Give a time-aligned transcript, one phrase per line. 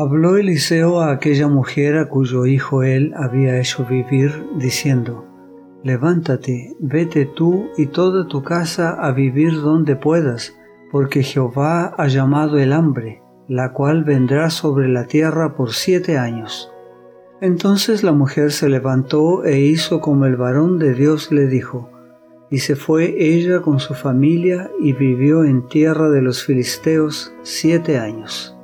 [0.00, 5.26] Habló Eliseo a aquella mujer a cuyo hijo él había hecho vivir, diciendo,
[5.82, 10.56] Levántate, vete tú y toda tu casa a vivir donde puedas,
[10.92, 16.72] porque Jehová ha llamado el hambre, la cual vendrá sobre la tierra por siete años.
[17.40, 21.90] Entonces la mujer se levantó e hizo como el varón de Dios le dijo,
[22.52, 27.98] y se fue ella con su familia y vivió en tierra de los filisteos siete
[27.98, 28.57] años.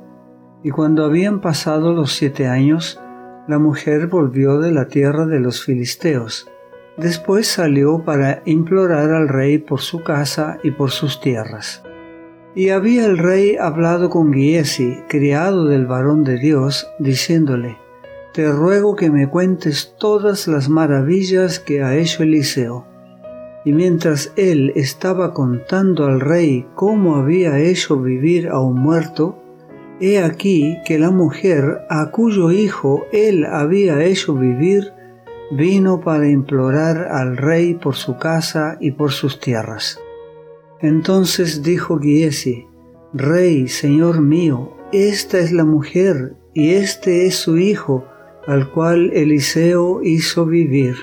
[0.65, 2.99] Y cuando habían pasado los siete años,
[3.47, 6.49] la mujer volvió de la tierra de los filisteos.
[6.97, 11.83] Después salió para implorar al rey por su casa y por sus tierras.
[12.55, 17.77] Y había el rey hablado con Giesi, criado del varón de Dios, diciéndole,
[18.33, 22.87] Te ruego que me cuentes todas las maravillas que ha hecho Eliseo.
[23.65, 29.44] Y mientras él estaba contando al rey cómo había hecho vivir a un muerto,
[30.01, 34.91] He aquí que la mujer a cuyo hijo él había hecho vivir
[35.51, 39.99] vino para implorar al rey por su casa y por sus tierras.
[40.81, 42.67] Entonces dijo Giesi,
[43.13, 48.05] Rey, Señor mío, esta es la mujer y este es su hijo,
[48.47, 50.95] al cual Eliseo hizo vivir.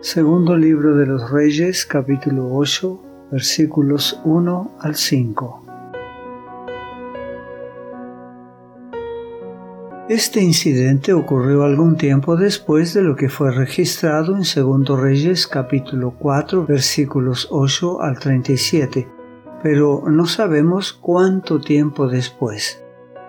[0.00, 5.67] Segundo libro de los Reyes, capítulo 8, versículos 1 al 5.
[10.08, 14.42] Este incidente ocurrió algún tiempo después de lo que fue registrado en
[14.84, 19.06] 2 Reyes capítulo 4 versículos 8 al 37,
[19.62, 22.82] pero no sabemos cuánto tiempo después.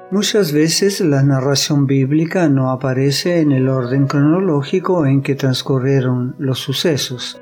[0.10, 6.60] Muchas veces la narración bíblica no aparece en el orden cronológico en que transcurrieron los
[6.60, 7.42] sucesos.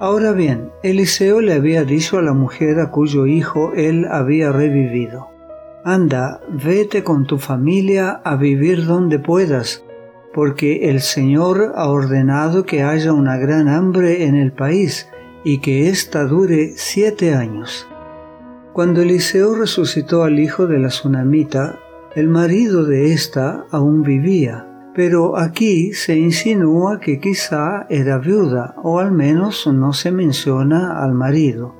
[0.00, 5.29] Ahora bien, Eliseo le había dicho a la mujer a cuyo hijo él había revivido,
[5.84, 9.82] Anda, vete con tu familia a vivir donde puedas,
[10.34, 15.08] porque el Señor ha ordenado que haya una gran hambre en el país
[15.42, 17.88] y que ésta dure siete años.
[18.74, 21.78] Cuando Eliseo resucitó al hijo de la tsunamita,
[22.14, 28.98] el marido de ésta aún vivía, pero aquí se insinúa que quizá era viuda, o
[28.98, 31.79] al menos no se menciona al marido.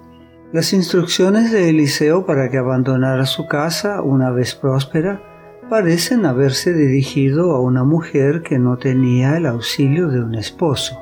[0.53, 5.23] Las instrucciones de Eliseo para que abandonara su casa una vez próspera
[5.69, 11.01] parecen haberse dirigido a una mujer que no tenía el auxilio de un esposo.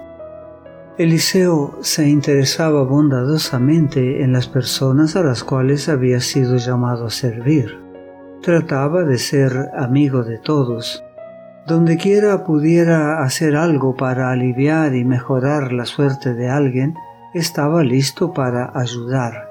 [0.98, 7.78] Eliseo se interesaba bondadosamente en las personas a las cuales había sido llamado a servir.
[8.42, 11.02] Trataba de ser amigo de todos.
[11.66, 16.94] Donde quiera pudiera hacer algo para aliviar y mejorar la suerte de alguien,
[17.34, 19.48] estaba listo para ayudar.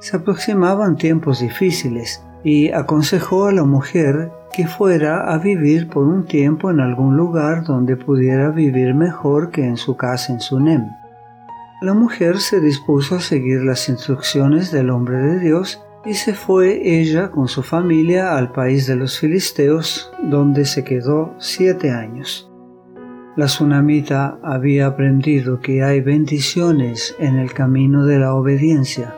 [0.00, 6.26] Se aproximaban tiempos difíciles y aconsejó a la mujer que fuera a vivir por un
[6.26, 10.88] tiempo en algún lugar donde pudiera vivir mejor que en su casa en Sunem.
[11.80, 16.98] La mujer se dispuso a seguir las instrucciones del hombre de Dios y se fue
[17.00, 22.49] ella con su familia al país de los filisteos, donde se quedó siete años.
[23.36, 29.14] La tsunamita había aprendido que hay bendiciones en el camino de la obediencia.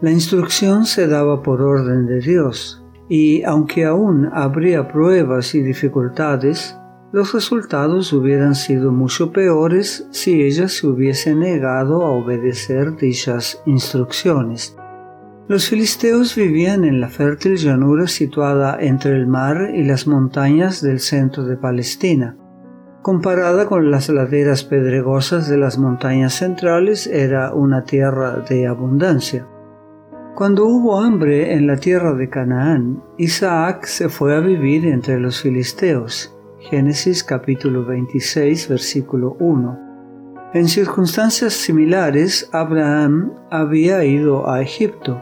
[0.00, 6.76] La instrucción se daba por orden de Dios, y aunque aún habría pruebas y dificultades,
[7.12, 14.76] los resultados hubieran sido mucho peores si ella se hubiese negado a obedecer dichas instrucciones.
[15.46, 20.98] Los filisteos vivían en la fértil llanura situada entre el mar y las montañas del
[20.98, 22.36] centro de Palestina.
[23.04, 29.46] Comparada con las laderas pedregosas de las montañas centrales, era una tierra de abundancia.
[30.34, 35.42] Cuando hubo hambre en la tierra de Canaán, Isaac se fue a vivir entre los
[35.42, 36.34] filisteos.
[36.60, 40.50] Génesis capítulo 26 versículo 1.
[40.54, 45.20] En circunstancias similares, Abraham había ido a Egipto.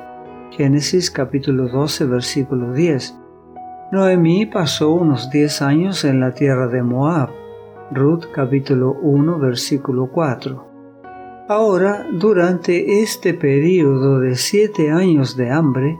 [0.52, 3.16] Génesis capítulo 12 versículo 10.
[3.90, 7.41] Noemí pasó unos 10 años en la tierra de Moab.
[7.94, 11.44] Ruth capítulo 1 versículo 4.
[11.48, 15.98] Ahora, durante este período de siete años de hambre,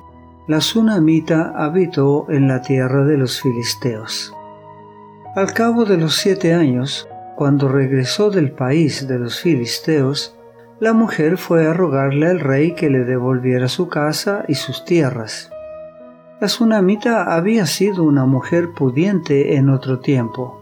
[0.49, 4.35] la tsunamita habitó en la tierra de los filisteos.
[5.35, 7.07] Al cabo de los siete años,
[7.37, 10.39] cuando regresó del país de los filisteos,
[10.81, 15.51] la mujer fue a rogarle al rey que le devolviera su casa y sus tierras.
[16.41, 20.62] La tsunamita había sido una mujer pudiente en otro tiempo,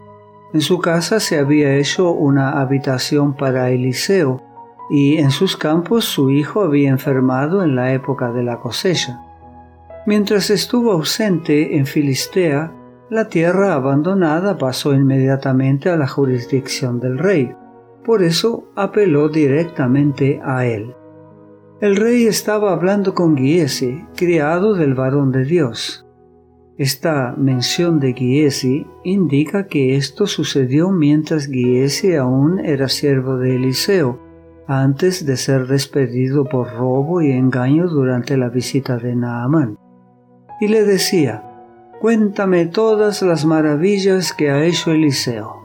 [0.53, 4.41] en su casa se había hecho una habitación para Eliseo,
[4.89, 9.21] y en sus campos su hijo había enfermado en la época de la cosecha.
[10.05, 12.73] Mientras estuvo ausente en Filistea,
[13.09, 17.53] la tierra abandonada pasó inmediatamente a la jurisdicción del rey.
[18.03, 20.93] Por eso apeló directamente a él.
[21.79, 26.05] El rey estaba hablando con Giesi, criado del varón de Dios.
[26.77, 34.19] Esta mención de Giesi indica que esto sucedió mientras Giesi aún era siervo de Eliseo,
[34.67, 39.77] antes de ser despedido por robo y engaño durante la visita de Naamán.
[40.61, 41.43] Y le decía,
[41.99, 45.61] Cuéntame todas las maravillas que ha hecho Eliseo.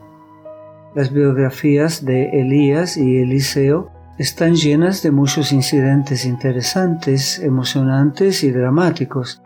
[0.94, 9.40] Las biografías de Elías y Eliseo están llenas de muchos incidentes interesantes, emocionantes y dramáticos.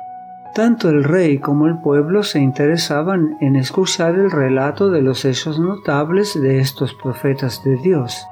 [0.54, 5.60] Tanto el rey como el pueblo se interesaban en escuchar el relato de los hechos
[5.60, 8.26] notables de estos profetas de Dios.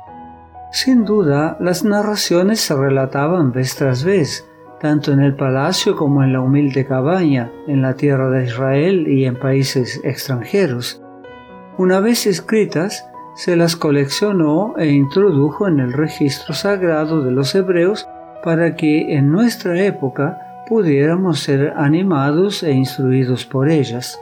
[0.72, 4.48] Sin duda, las narraciones se relataban vez tras vez,
[4.80, 9.24] tanto en el palacio como en la humilde cabaña, en la tierra de Israel y
[9.24, 11.00] en países extranjeros.
[11.78, 18.08] Una vez escritas, se las coleccionó e introdujo en el registro sagrado de los hebreos
[18.42, 24.20] para que en nuestra época pudiéramos ser animados e instruidos por ellas.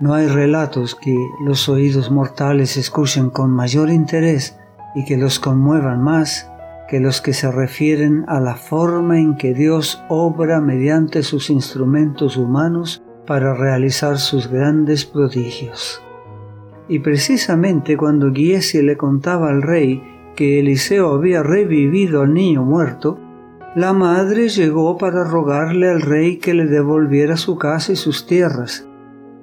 [0.00, 1.14] No hay relatos que
[1.44, 4.58] los oídos mortales escuchen con mayor interés
[4.94, 6.48] y que los conmuevan más
[6.88, 12.36] que los que se refieren a la forma en que Dios obra mediante sus instrumentos
[12.36, 16.02] humanos para realizar sus grandes prodigios.
[16.88, 20.02] Y precisamente cuando Giesi le contaba al rey
[20.36, 23.18] que Eliseo había revivido al niño muerto,
[23.74, 28.88] la madre llegó para rogarle al rey que le devolviera su casa y sus tierras.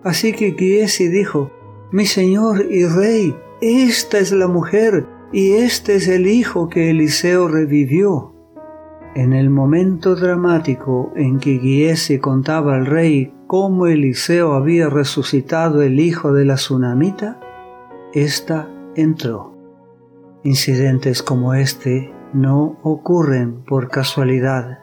[0.03, 1.51] Así que Giesi dijo,
[1.91, 7.49] Mi señor y rey, esta es la mujer, y este es el hijo que Eliseo
[7.49, 8.33] revivió.
[9.15, 15.99] En el momento dramático en que Giesi contaba al rey cómo Eliseo había resucitado el
[15.99, 17.41] hijo de la tsunamita,
[18.13, 19.57] ésta entró.
[20.43, 24.79] Incidentes como este no ocurren por casualidad.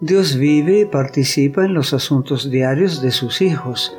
[0.00, 3.96] Dios vive y participa en los asuntos diarios de sus hijos.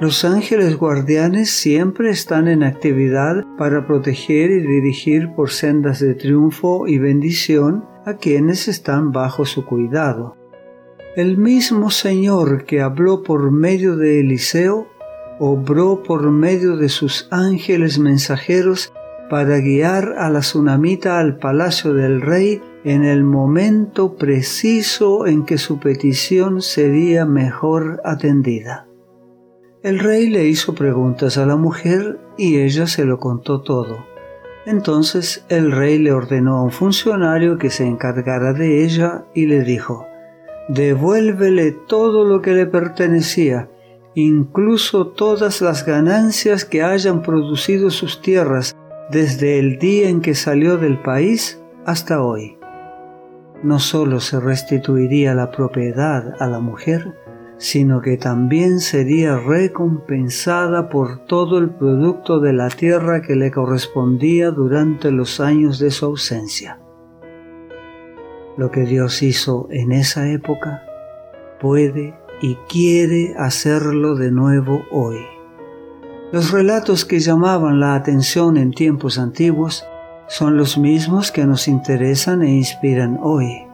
[0.00, 6.86] Los ángeles guardianes siempre están en actividad para proteger y dirigir por sendas de triunfo
[6.86, 10.36] y bendición a quienes están bajo su cuidado.
[11.16, 14.86] El mismo Señor que habló por medio de Eliseo,
[15.40, 18.92] obró por medio de sus ángeles mensajeros
[19.28, 25.58] para guiar a la tsunamita al palacio del rey en el momento preciso en que
[25.58, 28.86] su petición sería mejor atendida.
[29.82, 34.06] El rey le hizo preguntas a la mujer y ella se lo contó todo.
[34.66, 39.62] Entonces el rey le ordenó a un funcionario que se encargara de ella y le
[39.62, 40.06] dijo,
[40.68, 43.70] devuélvele todo lo que le pertenecía,
[44.14, 48.76] incluso todas las ganancias que hayan producido sus tierras,
[49.10, 52.58] desde el día en que salió del país hasta hoy.
[53.62, 57.14] No sólo se restituiría la propiedad a la mujer,
[57.56, 64.50] sino que también sería recompensada por todo el producto de la tierra que le correspondía
[64.50, 66.78] durante los años de su ausencia.
[68.56, 70.84] Lo que Dios hizo en esa época
[71.60, 75.37] puede y quiere hacerlo de nuevo hoy.
[76.30, 79.86] Los relatos que llamaban la atención en tiempos antiguos
[80.28, 83.66] son los mismos que nos interesan e inspiran hoy.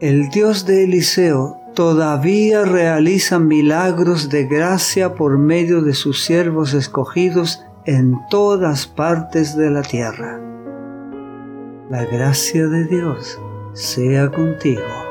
[0.00, 7.62] El Dios de Eliseo todavía realiza milagros de gracia por medio de sus siervos escogidos
[7.84, 10.40] en todas partes de la tierra.
[11.90, 13.38] La gracia de Dios
[13.74, 15.01] sea contigo.